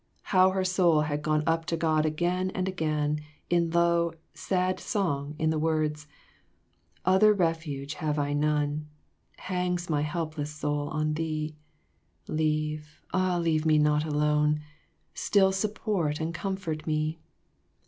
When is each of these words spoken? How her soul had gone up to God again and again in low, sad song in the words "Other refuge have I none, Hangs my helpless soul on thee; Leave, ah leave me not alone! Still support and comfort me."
How 0.33 0.49
her 0.49 0.63
soul 0.63 1.01
had 1.01 1.21
gone 1.21 1.43
up 1.45 1.63
to 1.65 1.77
God 1.77 2.07
again 2.07 2.49
and 2.55 2.67
again 2.67 3.19
in 3.51 3.69
low, 3.69 4.13
sad 4.33 4.79
song 4.79 5.35
in 5.37 5.51
the 5.51 5.59
words 5.59 6.07
"Other 7.05 7.35
refuge 7.35 7.93
have 7.93 8.17
I 8.17 8.33
none, 8.33 8.87
Hangs 9.37 9.91
my 9.91 10.01
helpless 10.01 10.49
soul 10.49 10.87
on 10.89 11.13
thee; 11.13 11.55
Leave, 12.27 13.03
ah 13.13 13.37
leave 13.37 13.63
me 13.63 13.77
not 13.77 14.03
alone! 14.03 14.61
Still 15.13 15.51
support 15.51 16.19
and 16.19 16.33
comfort 16.33 16.87
me." 16.87 17.19